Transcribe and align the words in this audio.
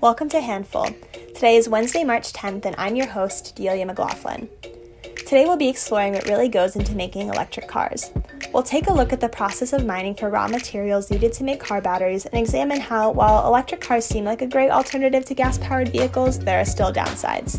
Welcome 0.00 0.30
to 0.30 0.40
Handful. 0.40 0.86
Today 1.34 1.56
is 1.56 1.68
Wednesday, 1.68 2.04
March 2.04 2.32
10th, 2.32 2.64
and 2.64 2.74
I'm 2.78 2.96
your 2.96 3.06
host, 3.06 3.54
Delia 3.54 3.84
McLaughlin. 3.84 4.48
Today 5.02 5.44
we'll 5.44 5.58
be 5.58 5.68
exploring 5.68 6.14
what 6.14 6.26
really 6.26 6.48
goes 6.48 6.74
into 6.74 6.94
making 6.94 7.28
electric 7.28 7.68
cars. 7.68 8.10
We'll 8.54 8.62
take 8.62 8.86
a 8.86 8.92
look 8.94 9.12
at 9.12 9.20
the 9.20 9.28
process 9.28 9.74
of 9.74 9.84
mining 9.84 10.14
for 10.14 10.30
raw 10.30 10.48
materials 10.48 11.10
needed 11.10 11.34
to 11.34 11.44
make 11.44 11.60
car 11.60 11.82
batteries 11.82 12.24
and 12.24 12.40
examine 12.40 12.80
how, 12.80 13.10
while 13.10 13.46
electric 13.46 13.82
cars 13.82 14.06
seem 14.06 14.24
like 14.24 14.40
a 14.40 14.46
great 14.46 14.70
alternative 14.70 15.26
to 15.26 15.34
gas 15.34 15.58
powered 15.58 15.90
vehicles, 15.90 16.38
there 16.38 16.58
are 16.58 16.64
still 16.64 16.90
downsides. 16.90 17.58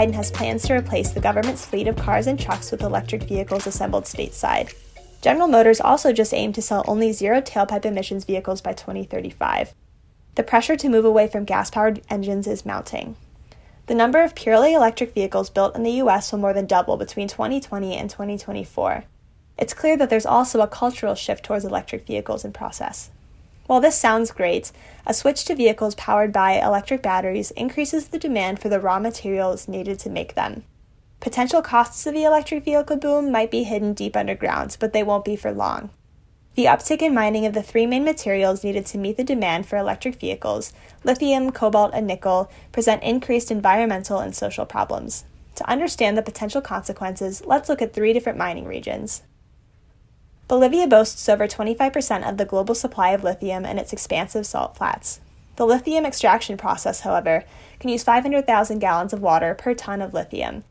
Biden 0.00 0.14
has 0.14 0.30
plans 0.30 0.62
to 0.62 0.72
replace 0.72 1.10
the 1.10 1.20
government's 1.20 1.66
fleet 1.66 1.86
of 1.86 1.94
cars 1.94 2.26
and 2.26 2.40
trucks 2.40 2.70
with 2.70 2.80
electric 2.80 3.24
vehicles 3.24 3.66
assembled 3.66 4.04
stateside. 4.04 4.72
General 5.20 5.46
Motors 5.46 5.78
also 5.78 6.10
just 6.10 6.32
aimed 6.32 6.54
to 6.54 6.62
sell 6.62 6.82
only 6.88 7.12
zero 7.12 7.42
tailpipe 7.42 7.84
emissions 7.84 8.24
vehicles 8.24 8.62
by 8.62 8.72
2035. 8.72 9.74
The 10.36 10.42
pressure 10.42 10.74
to 10.76 10.88
move 10.88 11.04
away 11.04 11.28
from 11.28 11.44
gas 11.44 11.70
powered 11.70 12.00
engines 12.08 12.46
is 12.46 12.64
mounting. 12.64 13.14
The 13.88 13.94
number 13.94 14.22
of 14.22 14.34
purely 14.34 14.72
electric 14.72 15.12
vehicles 15.12 15.50
built 15.50 15.76
in 15.76 15.82
the 15.82 16.00
US 16.04 16.32
will 16.32 16.38
more 16.38 16.54
than 16.54 16.64
double 16.64 16.96
between 16.96 17.28
2020 17.28 17.94
and 17.94 18.08
2024. 18.08 19.04
It's 19.58 19.74
clear 19.74 19.98
that 19.98 20.08
there's 20.08 20.24
also 20.24 20.62
a 20.62 20.66
cultural 20.66 21.14
shift 21.14 21.44
towards 21.44 21.66
electric 21.66 22.06
vehicles 22.06 22.42
in 22.42 22.54
process. 22.54 23.10
While 23.70 23.80
this 23.80 23.94
sounds 23.94 24.32
great, 24.32 24.72
a 25.06 25.14
switch 25.14 25.44
to 25.44 25.54
vehicles 25.54 25.94
powered 25.94 26.32
by 26.32 26.54
electric 26.54 27.02
batteries 27.02 27.52
increases 27.52 28.08
the 28.08 28.18
demand 28.18 28.58
for 28.58 28.68
the 28.68 28.80
raw 28.80 28.98
materials 28.98 29.68
needed 29.68 30.00
to 30.00 30.10
make 30.10 30.34
them. 30.34 30.64
Potential 31.20 31.62
costs 31.62 32.04
of 32.04 32.12
the 32.12 32.24
electric 32.24 32.64
vehicle 32.64 32.96
boom 32.96 33.30
might 33.30 33.48
be 33.48 33.62
hidden 33.62 33.94
deep 33.94 34.16
underground, 34.16 34.76
but 34.80 34.92
they 34.92 35.04
won't 35.04 35.24
be 35.24 35.36
for 35.36 35.52
long. 35.52 35.90
The 36.56 36.64
uptick 36.64 37.00
in 37.00 37.14
mining 37.14 37.46
of 37.46 37.54
the 37.54 37.62
three 37.62 37.86
main 37.86 38.02
materials 38.02 38.64
needed 38.64 38.86
to 38.86 38.98
meet 38.98 39.16
the 39.16 39.22
demand 39.22 39.66
for 39.66 39.76
electric 39.76 40.16
vehicles 40.16 40.72
lithium, 41.04 41.52
cobalt, 41.52 41.92
and 41.94 42.08
nickel 42.08 42.50
present 42.72 43.04
increased 43.04 43.52
environmental 43.52 44.18
and 44.18 44.34
social 44.34 44.66
problems. 44.66 45.26
To 45.54 45.70
understand 45.70 46.18
the 46.18 46.22
potential 46.22 46.60
consequences, 46.60 47.46
let's 47.46 47.68
look 47.68 47.80
at 47.80 47.92
three 47.92 48.12
different 48.12 48.36
mining 48.36 48.66
regions. 48.66 49.22
Bolivia 50.50 50.88
boasts 50.88 51.28
over 51.28 51.46
25% 51.46 52.28
of 52.28 52.36
the 52.36 52.44
global 52.44 52.74
supply 52.74 53.10
of 53.10 53.22
lithium 53.22 53.64
in 53.64 53.78
its 53.78 53.92
expansive 53.92 54.44
salt 54.44 54.76
flats. 54.76 55.20
The 55.54 55.64
lithium 55.64 56.04
extraction 56.04 56.56
process, 56.56 57.02
however, 57.02 57.44
can 57.78 57.88
use 57.88 58.02
500,000 58.02 58.80
gallons 58.80 59.12
of 59.12 59.22
water 59.22 59.54
per 59.54 59.74
ton 59.74 60.02
of 60.02 60.12
lithium. 60.12 60.64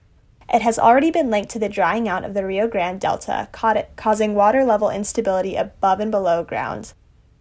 It 0.53 0.61
has 0.63 0.77
already 0.77 1.11
been 1.11 1.30
linked 1.30 1.49
to 1.52 1.59
the 1.59 1.69
drying 1.69 2.09
out 2.09 2.25
of 2.25 2.33
the 2.33 2.45
Rio 2.45 2.67
Grande 2.67 2.99
Delta, 2.99 3.47
causing 3.95 4.36
water 4.36 4.66
level 4.66 4.89
instability 4.89 5.55
above 5.55 6.02
and 6.02 6.11
below 6.11 6.43
ground. 6.43 6.91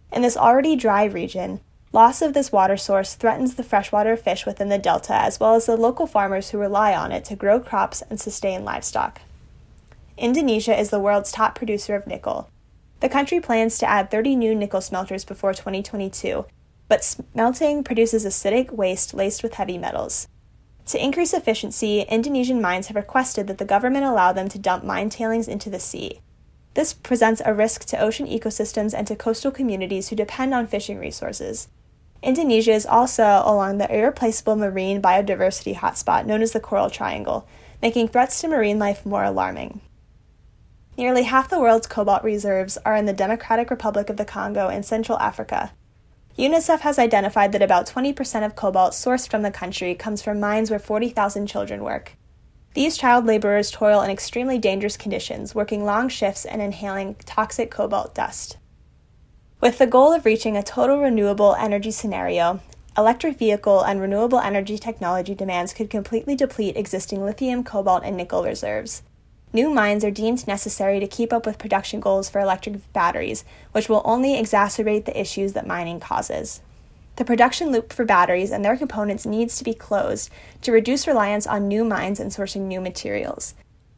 In 0.09 0.21
this 0.21 0.37
already 0.37 0.77
dry 0.77 1.03
region, 1.03 1.59
loss 1.91 2.21
of 2.21 2.33
this 2.33 2.53
water 2.53 2.77
source 2.77 3.15
threatens 3.15 3.55
the 3.55 3.63
freshwater 3.63 4.15
fish 4.15 4.45
within 4.45 4.69
the 4.69 4.77
delta 4.77 5.13
as 5.13 5.41
well 5.41 5.55
as 5.55 5.65
the 5.65 5.75
local 5.75 6.07
farmers 6.07 6.51
who 6.51 6.57
rely 6.57 6.95
on 6.95 7.11
it 7.11 7.25
to 7.25 7.35
grow 7.35 7.59
crops 7.59 8.01
and 8.09 8.17
sustain 8.17 8.63
livestock. 8.63 9.19
Indonesia 10.19 10.77
is 10.77 10.89
the 10.89 10.99
world's 10.99 11.31
top 11.31 11.55
producer 11.55 11.95
of 11.95 12.05
nickel. 12.05 12.49
The 12.99 13.07
country 13.07 13.39
plans 13.39 13.77
to 13.77 13.89
add 13.89 14.11
30 14.11 14.35
new 14.35 14.53
nickel 14.53 14.81
smelters 14.81 15.23
before 15.23 15.53
2022, 15.53 16.45
but 16.89 17.05
smelting 17.05 17.85
produces 17.85 18.25
acidic 18.25 18.69
waste 18.71 19.13
laced 19.13 19.43
with 19.43 19.53
heavy 19.53 19.77
metals. 19.77 20.27
To 20.87 21.01
increase 21.01 21.33
efficiency, 21.33 22.01
Indonesian 22.01 22.61
mines 22.61 22.87
have 22.87 22.97
requested 22.97 23.47
that 23.47 23.59
the 23.59 23.65
government 23.65 24.03
allow 24.03 24.33
them 24.33 24.49
to 24.49 24.59
dump 24.59 24.83
mine 24.83 25.09
tailings 25.09 25.47
into 25.47 25.69
the 25.69 25.79
sea. 25.79 26.19
This 26.73 26.93
presents 26.93 27.41
a 27.45 27.53
risk 27.53 27.85
to 27.85 27.99
ocean 27.99 28.27
ecosystems 28.27 28.93
and 28.93 29.07
to 29.07 29.15
coastal 29.15 29.51
communities 29.51 30.09
who 30.09 30.17
depend 30.17 30.53
on 30.53 30.67
fishing 30.67 30.99
resources. 30.99 31.69
Indonesia 32.21 32.73
is 32.73 32.85
also 32.85 33.41
along 33.45 33.77
the 33.77 33.89
irreplaceable 33.89 34.57
marine 34.57 35.01
biodiversity 35.01 35.75
hotspot 35.75 36.25
known 36.25 36.41
as 36.41 36.51
the 36.51 36.59
Coral 36.59 36.89
Triangle, 36.89 37.47
making 37.81 38.09
threats 38.09 38.41
to 38.41 38.49
marine 38.49 38.79
life 38.79 39.05
more 39.05 39.23
alarming. 39.23 39.79
Nearly 40.99 41.23
half 41.23 41.49
the 41.49 41.61
world's 41.61 41.87
cobalt 41.87 42.25
reserves 42.25 42.77
are 42.85 42.93
in 42.93 43.05
the 43.05 43.13
Democratic 43.13 43.71
Republic 43.71 44.09
of 44.09 44.17
the 44.17 44.25
Congo 44.25 44.67
in 44.67 44.83
Central 44.83 45.17
Africa. 45.19 45.71
UNICEF 46.37 46.81
has 46.81 46.99
identified 46.99 47.53
that 47.53 47.61
about 47.61 47.87
20% 47.87 48.45
of 48.45 48.57
cobalt 48.57 48.91
sourced 48.91 49.25
from 49.31 49.41
the 49.41 49.49
country 49.49 49.95
comes 49.95 50.21
from 50.21 50.41
mines 50.41 50.69
where 50.69 50.77
40,000 50.77 51.47
children 51.47 51.85
work. 51.85 52.17
These 52.73 52.97
child 52.97 53.25
laborers 53.25 53.71
toil 53.71 54.01
in 54.01 54.11
extremely 54.11 54.57
dangerous 54.57 54.97
conditions, 54.97 55.55
working 55.55 55.85
long 55.85 56.09
shifts 56.09 56.43
and 56.43 56.61
inhaling 56.61 57.15
toxic 57.25 57.71
cobalt 57.71 58.13
dust. 58.13 58.57
With 59.61 59.77
the 59.77 59.87
goal 59.87 60.11
of 60.11 60.25
reaching 60.25 60.57
a 60.57 60.63
total 60.63 60.99
renewable 60.99 61.55
energy 61.55 61.91
scenario, 61.91 62.59
electric 62.97 63.37
vehicle 63.37 63.83
and 63.83 64.01
renewable 64.01 64.39
energy 64.41 64.77
technology 64.77 65.33
demands 65.33 65.71
could 65.71 65.89
completely 65.89 66.35
deplete 66.35 66.75
existing 66.75 67.23
lithium, 67.23 67.63
cobalt, 67.63 68.03
and 68.03 68.17
nickel 68.17 68.43
reserves. 68.43 69.01
New 69.51 69.69
mines 69.69 70.05
are 70.05 70.11
deemed 70.11 70.45
necessary 70.45 70.99
to 70.99 71.07
keep 71.07 71.33
up 71.33 71.45
with 71.45 71.57
production 71.57 71.99
goals 71.99 72.29
for 72.29 72.39
electric 72.39 72.93
batteries, 72.93 73.43
which 73.71 73.89
will 73.89 74.03
only 74.05 74.35
exacerbate 74.35 75.05
the 75.05 75.19
issues 75.19 75.53
that 75.53 75.65
mining 75.65 75.99
causes. 75.99 76.61
The 77.15 77.25
production 77.25 77.71
loop 77.71 77.91
for 77.91 78.05
batteries 78.05 78.51
and 78.51 78.63
their 78.63 78.77
components 78.77 79.25
needs 79.25 79.57
to 79.57 79.63
be 79.63 79.73
closed 79.73 80.29
to 80.61 80.71
reduce 80.71 81.07
reliance 81.07 81.47
on 81.47 81.67
new 81.67 81.83
mines 81.83 82.19
and 82.19 82.31
sourcing 82.31 82.61
new 82.61 82.79
materials. 82.79 83.55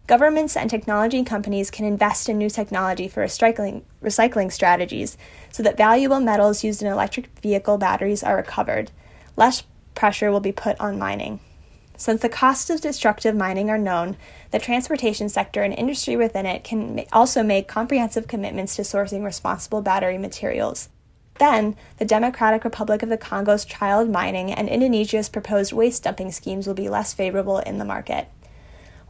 Governments 0.07 0.55
and 0.55 0.69
technology 0.69 1.23
companies 1.23 1.69
can 1.69 1.85
invest 1.85 2.29
in 2.29 2.37
new 2.37 2.49
technology 2.49 3.07
for 3.07 3.23
recycling, 3.23 3.83
recycling 4.01 4.51
strategies 4.51 5.17
so 5.51 5.61
that 5.63 5.77
valuable 5.77 6.21
metals 6.21 6.63
used 6.63 6.81
in 6.81 6.87
electric 6.87 7.27
vehicle 7.41 7.77
batteries 7.77 8.23
are 8.23 8.37
recovered. 8.37 8.89
Less 9.35 9.63
pressure 9.95 10.31
will 10.31 10.39
be 10.39 10.51
put 10.51 10.79
on 10.79 10.97
mining. 10.97 11.41
Since 12.01 12.23
the 12.23 12.29
costs 12.29 12.71
of 12.71 12.81
destructive 12.81 13.35
mining 13.35 13.69
are 13.69 13.77
known, 13.77 14.17
the 14.49 14.57
transportation 14.57 15.29
sector 15.29 15.61
and 15.61 15.71
industry 15.71 16.15
within 16.15 16.47
it 16.47 16.63
can 16.63 17.05
also 17.13 17.43
make 17.43 17.67
comprehensive 17.67 18.27
commitments 18.27 18.75
to 18.77 18.81
sourcing 18.81 19.23
responsible 19.23 19.83
battery 19.83 20.17
materials. 20.17 20.89
Then, 21.37 21.75
the 21.99 22.05
Democratic 22.05 22.63
Republic 22.63 23.03
of 23.03 23.09
the 23.09 23.19
Congo's 23.19 23.65
child 23.65 24.09
mining 24.09 24.51
and 24.51 24.67
Indonesia's 24.67 25.29
proposed 25.29 25.73
waste 25.73 26.01
dumping 26.01 26.31
schemes 26.31 26.65
will 26.65 26.73
be 26.73 26.89
less 26.89 27.13
favorable 27.13 27.59
in 27.59 27.77
the 27.77 27.85
market. 27.85 28.27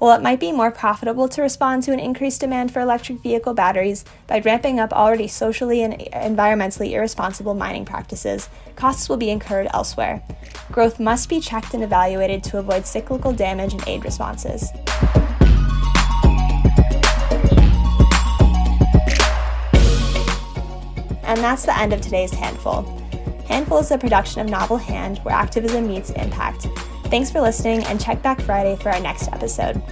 While 0.02 0.18
it 0.18 0.24
might 0.24 0.40
be 0.40 0.52
more 0.52 0.72
profitable 0.72 1.28
to 1.28 1.44
respond 1.44 1.84
to 1.84 1.94
an 1.94 2.00
increased 2.00 2.42
demand 2.42 2.74
for 2.74 2.80
electric 2.80 3.20
vehicle 3.20 3.54
batteries 3.54 4.04
by 4.26 4.40
ramping 4.40 4.80
up 4.80 4.94
already 4.94 5.28
socially 5.28 5.84
and 5.84 5.94
environmentally 5.94 6.94
irresponsible 6.94 7.54
mining 7.54 7.86
practices, 7.86 8.50
costs 8.76 9.08
will 9.08 9.18
be 9.18 9.30
incurred 9.30 9.68
elsewhere. 9.76 10.24
Growth 10.72 11.00
must 11.00 11.30
be 11.30 11.40
checked 11.40 11.76
and 11.76 11.84
evaluated 11.84 12.44
to 12.46 12.58
avoid 12.58 12.88
cyclical 12.88 13.32
damage 13.32 13.74
and 13.74 13.88
aid 13.88 14.04
responses. 14.04 14.72
And 21.22 21.38
that's 21.38 21.68
the 21.68 21.78
end 21.78 21.94
of 21.94 22.02
today's 22.02 22.34
Handful. 22.34 22.82
Handful 23.48 23.78
is 23.78 23.92
a 23.92 24.00
production 24.00 24.42
of 24.42 24.50
Novel 24.50 24.78
Hand 24.78 25.20
where 25.20 25.36
activism 25.36 25.88
meets 25.88 26.10
impact. 26.10 26.68
Thanks 27.12 27.30
for 27.30 27.42
listening 27.42 27.84
and 27.84 28.00
check 28.00 28.22
back 28.22 28.40
Friday 28.40 28.78
for 28.78 28.90
our 28.90 29.02
next 29.02 29.28
episode. 29.28 29.84